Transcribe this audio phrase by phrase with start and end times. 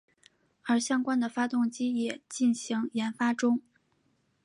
[0.63, 3.61] 而相关的发动机也进行研发中。